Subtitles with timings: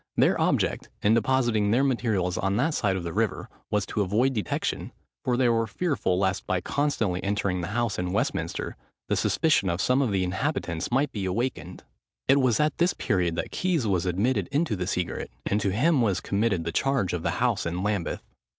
[0.17, 4.33] Their object, in depositing their materials on that side of the river, was to avoid
[4.33, 4.93] detection,
[5.23, 8.75] for they were fearful lest, by constantly entering the house in Westminster,
[9.09, 11.83] the suspicion of some of the inhabitants might be awakened.
[12.27, 16.01] It was at this period that Keys was admitted into the secret, and to him
[16.01, 18.23] was committed the charge of the house in Lambeth.